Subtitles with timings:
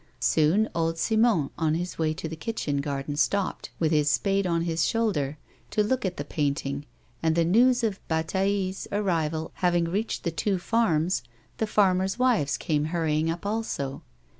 [0.19, 4.63] Soon old Simon on his way to the kitchen garden stopped, with his spade on
[4.63, 5.37] his shoulder,
[5.69, 6.87] to look at the painting,
[7.21, 11.21] and the news of Bataille's arrival having reached the two farms
[11.59, 14.01] the farmers' wives came hurrying up also.